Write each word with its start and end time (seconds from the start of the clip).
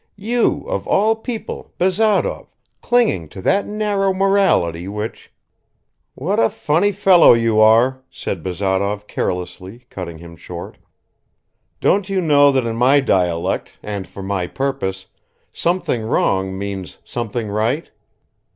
You, 0.17 0.65
of 0.67 0.87
all 0.87 1.15
people, 1.15 1.75
Bazarov, 1.77 2.47
clinging 2.81 3.29
to 3.29 3.41
that 3.43 3.67
narrow 3.67 4.11
morality 4.15 4.87
which..." 4.87 5.31
"What 6.15 6.39
a 6.39 6.49
funny 6.49 6.91
fellow 6.91 7.33
you 7.33 7.59
are!" 7.61 8.03
said 8.09 8.41
Bazarov 8.41 9.05
carelessly, 9.05 9.85
cutting 9.91 10.17
him 10.17 10.35
short. 10.35 10.79
"Don't 11.81 12.09
you 12.09 12.19
know 12.19 12.51
that 12.51 12.65
in 12.65 12.77
my 12.77 12.99
dialect 12.99 13.77
and 13.83 14.07
for 14.07 14.23
my 14.23 14.47
purpose 14.47 15.05
'something 15.53 16.01
wrong' 16.01 16.57
means 16.57 16.97
'something 17.05 17.49
right'? 17.51 17.91